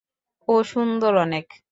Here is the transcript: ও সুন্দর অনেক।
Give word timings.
ও 0.47 0.55
সুন্দর 0.63 1.13
অনেক। 1.15 1.45